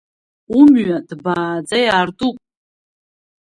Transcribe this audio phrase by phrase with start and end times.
[0.57, 2.35] Умҩа ҭбааӡа иаартуп.